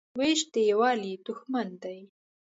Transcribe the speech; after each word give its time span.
وېش 0.19 0.39
د 0.53 0.55
یووالي 0.69 1.13
دښمن 1.25 1.67
دی. 1.83 1.99